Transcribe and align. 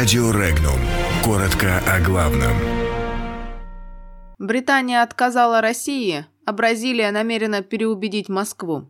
Радио 0.00 0.30
Регнум. 0.30 0.80
Коротко 1.22 1.78
о 1.86 2.00
главном. 2.00 2.54
Британия 4.38 5.02
отказала 5.02 5.60
России, 5.60 6.24
а 6.46 6.52
Бразилия 6.52 7.10
намерена 7.10 7.60
переубедить 7.60 8.30
Москву. 8.30 8.88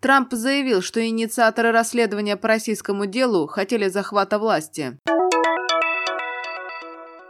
Трамп 0.00 0.32
заявил, 0.32 0.82
что 0.82 1.06
инициаторы 1.06 1.70
расследования 1.70 2.36
по 2.36 2.48
российскому 2.48 3.06
делу 3.06 3.46
хотели 3.46 3.86
захвата 3.86 4.40
власти. 4.40 4.98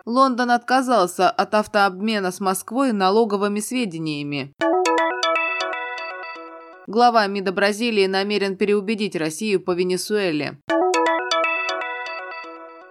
Лондон 0.06 0.52
отказался 0.52 1.28
от 1.28 1.52
автообмена 1.52 2.32
с 2.32 2.40
Москвой 2.40 2.92
налоговыми 2.92 3.60
сведениями. 3.60 4.54
Глава 6.90 7.26
МИДа 7.26 7.52
Бразилии 7.52 8.06
намерен 8.06 8.56
переубедить 8.56 9.14
Россию 9.14 9.60
по 9.60 9.72
Венесуэле. 9.72 10.56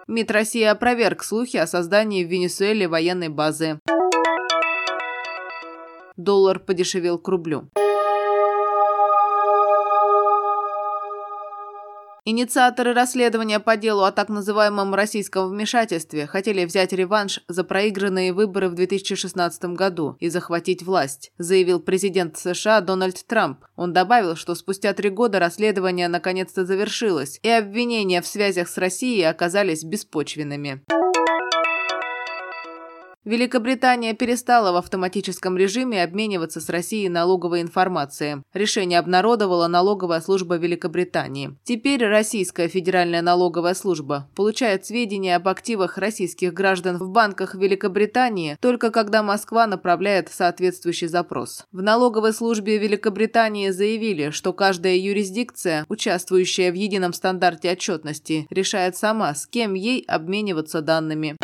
МИД 0.06 0.30
России 0.30 0.62
опроверг 0.62 1.24
слухи 1.24 1.56
о 1.56 1.66
создании 1.66 2.24
в 2.24 2.28
Венесуэле 2.28 2.86
военной 2.86 3.28
базы. 3.28 3.80
Доллар 6.16 6.60
подешевел 6.60 7.18
к 7.18 7.26
рублю. 7.26 7.70
Инициаторы 12.30 12.92
расследования 12.92 13.58
по 13.58 13.78
делу 13.78 14.02
о 14.02 14.12
так 14.12 14.28
называемом 14.28 14.94
российском 14.94 15.48
вмешательстве 15.48 16.26
хотели 16.26 16.66
взять 16.66 16.92
реванш 16.92 17.40
за 17.48 17.64
проигранные 17.64 18.34
выборы 18.34 18.68
в 18.68 18.74
2016 18.74 19.64
году 19.72 20.14
и 20.20 20.28
захватить 20.28 20.82
власть, 20.82 21.32
заявил 21.38 21.80
президент 21.80 22.36
США 22.36 22.82
Дональд 22.82 23.26
Трамп. 23.26 23.64
Он 23.76 23.94
добавил, 23.94 24.36
что 24.36 24.54
спустя 24.54 24.92
три 24.92 25.08
года 25.08 25.38
расследование 25.38 26.08
наконец-то 26.08 26.66
завершилось, 26.66 27.40
и 27.42 27.48
обвинения 27.48 28.20
в 28.20 28.26
связях 28.26 28.68
с 28.68 28.76
Россией 28.76 29.22
оказались 29.22 29.82
беспочвенными. 29.82 30.82
Великобритания 33.28 34.14
перестала 34.14 34.72
в 34.72 34.76
автоматическом 34.76 35.58
режиме 35.58 36.02
обмениваться 36.02 36.62
с 36.62 36.70
Россией 36.70 37.10
налоговой 37.10 37.60
информацией. 37.60 38.42
Решение 38.54 38.98
обнародовала 38.98 39.66
налоговая 39.66 40.22
служба 40.22 40.56
Великобритании. 40.56 41.54
Теперь 41.62 42.02
Российская 42.06 42.68
федеральная 42.68 43.20
налоговая 43.20 43.74
служба 43.74 44.30
получает 44.34 44.86
сведения 44.86 45.36
об 45.36 45.46
активах 45.46 45.98
российских 45.98 46.54
граждан 46.54 46.96
в 46.96 47.10
банках 47.10 47.54
Великобритании 47.54 48.56
только 48.62 48.90
когда 48.90 49.22
Москва 49.22 49.66
направляет 49.66 50.30
соответствующий 50.30 51.08
запрос. 51.08 51.66
В 51.70 51.82
налоговой 51.82 52.32
службе 52.32 52.78
Великобритании 52.78 53.68
заявили, 53.68 54.30
что 54.30 54.54
каждая 54.54 54.96
юрисдикция, 54.96 55.84
участвующая 55.90 56.72
в 56.72 56.76
едином 56.76 57.12
стандарте 57.12 57.72
отчетности, 57.72 58.46
решает 58.48 58.96
сама, 58.96 59.34
с 59.34 59.46
кем 59.46 59.74
ей 59.74 60.02
обмениваться 60.08 60.80
данными. 60.80 61.36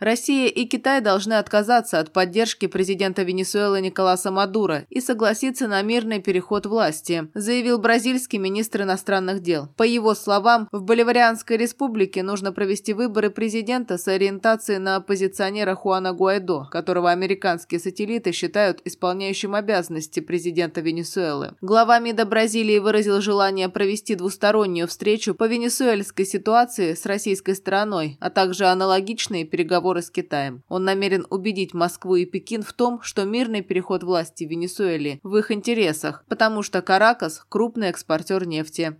Россия 0.00 0.48
и 0.48 0.64
Китай 0.64 1.02
должны 1.02 1.34
отказаться 1.34 1.98
от 1.98 2.10
поддержки 2.10 2.66
президента 2.66 3.22
Венесуэлы 3.22 3.82
Николаса 3.82 4.30
Мадуро 4.30 4.86
и 4.88 4.98
согласиться 4.98 5.68
на 5.68 5.82
мирный 5.82 6.20
переход 6.20 6.64
власти, 6.64 7.28
заявил 7.34 7.78
бразильский 7.78 8.38
министр 8.38 8.82
иностранных 8.82 9.42
дел. 9.42 9.68
По 9.76 9.82
его 9.82 10.14
словам, 10.14 10.68
в 10.72 10.82
Боливарианской 10.82 11.58
республике 11.58 12.22
нужно 12.22 12.50
провести 12.50 12.94
выборы 12.94 13.28
президента 13.28 13.98
с 13.98 14.08
ориентацией 14.08 14.78
на 14.78 14.96
оппозиционера 14.96 15.74
Хуана 15.74 16.14
Гуайдо, 16.14 16.64
которого 16.70 17.10
американские 17.10 17.78
сателлиты 17.78 18.32
считают 18.32 18.80
исполняющим 18.86 19.54
обязанности 19.54 20.20
президента 20.20 20.80
Венесуэлы. 20.80 21.56
Глава 21.60 21.98
МИДа 21.98 22.24
Бразилии 22.24 22.78
выразил 22.78 23.20
желание 23.20 23.68
провести 23.68 24.14
двустороннюю 24.14 24.88
встречу 24.88 25.34
по 25.34 25.46
венесуэльской 25.46 26.24
ситуации 26.24 26.94
с 26.94 27.04
российской 27.04 27.54
стороной, 27.54 28.16
а 28.18 28.30
также 28.30 28.64
аналогичные 28.64 29.44
переговоры 29.44 29.89
переговоры 29.90 30.02
с 30.02 30.10
Китаем. 30.10 30.62
Он 30.68 30.84
намерен 30.84 31.26
убедить 31.30 31.74
Москву 31.74 32.16
и 32.16 32.24
Пекин 32.24 32.62
в 32.62 32.72
том, 32.72 33.02
что 33.02 33.24
мирный 33.24 33.62
переход 33.62 34.02
власти 34.02 34.44
в 34.44 34.50
Венесуэле 34.50 35.20
в 35.22 35.36
их 35.36 35.50
интересах, 35.50 36.24
потому 36.28 36.62
что 36.62 36.82
Каракас– 36.82 37.44
крупный 37.48 37.88
экспортер 37.88 38.46
нефти. 38.46 38.96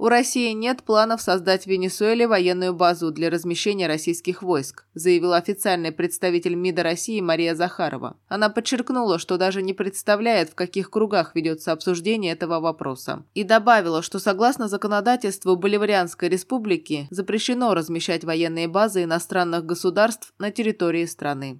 У 0.00 0.08
России 0.08 0.52
нет 0.52 0.84
планов 0.84 1.20
создать 1.20 1.64
в 1.64 1.66
Венесуэле 1.66 2.28
военную 2.28 2.72
базу 2.72 3.10
для 3.10 3.30
размещения 3.30 3.88
российских 3.88 4.44
войск, 4.44 4.84
заявил 4.94 5.32
официальный 5.32 5.90
представитель 5.90 6.54
МИДа 6.54 6.84
России 6.84 7.20
Мария 7.20 7.56
Захарова. 7.56 8.16
Она 8.28 8.48
подчеркнула, 8.48 9.18
что 9.18 9.38
даже 9.38 9.60
не 9.60 9.72
представляет, 9.72 10.50
в 10.50 10.54
каких 10.54 10.92
кругах 10.92 11.34
ведется 11.34 11.72
обсуждение 11.72 12.32
этого 12.32 12.60
вопроса. 12.60 13.24
И 13.34 13.42
добавила, 13.42 14.00
что 14.00 14.20
согласно 14.20 14.68
законодательству 14.68 15.56
Боливарианской 15.56 16.28
республики 16.28 17.08
запрещено 17.10 17.74
размещать 17.74 18.22
военные 18.22 18.68
базы 18.68 19.02
иностранных 19.02 19.66
государств 19.66 20.32
на 20.38 20.52
территории 20.52 21.06
страны. 21.06 21.58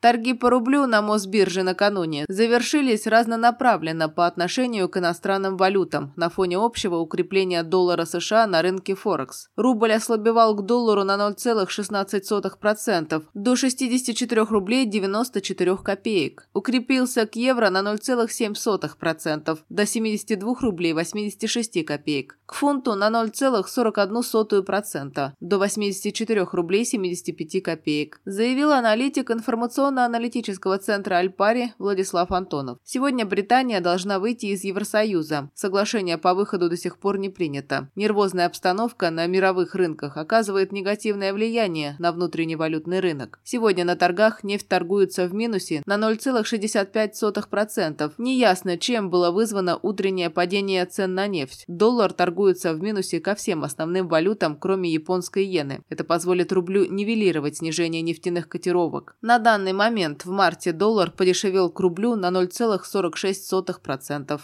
Торги 0.00 0.32
по 0.32 0.48
рублю 0.48 0.86
на 0.86 1.02
Мосбирже 1.02 1.62
накануне 1.62 2.24
завершились 2.26 3.06
разнонаправленно 3.06 4.08
по 4.08 4.26
отношению 4.26 4.88
к 4.88 4.96
иностранным 4.96 5.58
валютам 5.58 6.14
на 6.16 6.30
фоне 6.30 6.56
общего 6.56 6.96
укрепления 6.96 7.62
доллара 7.62 8.06
США 8.06 8.46
на 8.46 8.62
рынке 8.62 8.94
Форекс. 8.94 9.50
Рубль 9.56 9.92
ослабевал 9.92 10.56
к 10.56 10.64
доллару 10.64 11.04
на 11.04 11.16
0,16% 11.16 13.24
до 13.34 13.56
64 13.56 14.42
рублей 14.44 14.86
94 14.86 15.76
копеек. 15.76 16.48
Укрепился 16.54 17.26
к 17.26 17.36
евро 17.36 17.68
на 17.68 17.82
0,7% 17.82 19.58
до 19.68 19.86
72 19.86 20.54
рублей 20.62 20.94
86 20.94 21.84
копеек. 21.84 22.38
К 22.46 22.54
фунту 22.54 22.94
на 22.94 23.10
0,41% 23.10 25.32
до 25.40 25.58
84 25.58 26.48
рублей 26.52 26.86
75 26.86 27.62
копеек. 27.62 28.22
Заявил 28.24 28.72
аналитик 28.72 29.30
информационного 29.30 29.89
информационно-аналитического 29.90 30.78
центра 30.78 31.16
Альпари 31.16 31.74
Владислав 31.78 32.30
Антонов. 32.30 32.78
Сегодня 32.84 33.26
Британия 33.26 33.80
должна 33.80 34.20
выйти 34.20 34.46
из 34.46 34.64
Евросоюза. 34.64 35.50
Соглашение 35.54 36.16
по 36.18 36.34
выходу 36.34 36.68
до 36.68 36.76
сих 36.76 36.98
пор 36.98 37.18
не 37.18 37.28
принято. 37.28 37.88
Нервозная 37.96 38.46
обстановка 38.46 39.10
на 39.10 39.26
мировых 39.26 39.74
рынках 39.74 40.16
оказывает 40.16 40.70
негативное 40.72 41.32
влияние 41.32 41.96
на 41.98 42.12
внутренний 42.12 42.54
валютный 42.56 43.00
рынок. 43.00 43.40
Сегодня 43.42 43.84
на 43.84 43.96
торгах 43.96 44.44
нефть 44.44 44.68
торгуется 44.68 45.26
в 45.26 45.34
минусе 45.34 45.82
на 45.86 45.96
0,65%. 45.96 48.12
Неясно, 48.18 48.78
чем 48.78 49.10
было 49.10 49.32
вызвано 49.32 49.78
утреннее 49.82 50.30
падение 50.30 50.86
цен 50.86 51.14
на 51.14 51.26
нефть. 51.26 51.64
Доллар 51.66 52.12
торгуется 52.12 52.72
в 52.74 52.80
минусе 52.80 53.18
ко 53.20 53.34
всем 53.34 53.64
основным 53.64 54.06
валютам, 54.08 54.56
кроме 54.56 54.88
японской 54.90 55.44
иены. 55.44 55.82
Это 55.88 56.04
позволит 56.04 56.52
рублю 56.52 56.86
нивелировать 56.86 57.56
снижение 57.56 58.02
нефтяных 58.02 58.48
котировок. 58.48 59.16
На 59.20 59.38
данный 59.38 59.72
момент 59.80 60.26
в 60.26 60.30
марте 60.30 60.72
доллар 60.72 61.10
подешевел 61.10 61.70
к 61.70 61.80
рублю 61.80 62.14
на 62.14 62.26
0,46%. 62.26 64.40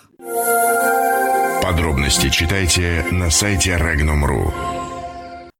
Подробности 1.62 2.30
читайте 2.30 3.04
на 3.10 3.30
сайте 3.30 3.72
Regnum.ru. 3.72 4.75